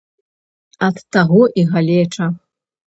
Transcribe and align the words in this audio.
Ад 0.89 0.97
таго 1.17 1.41
і 1.61 1.69
галеча. 1.77 2.35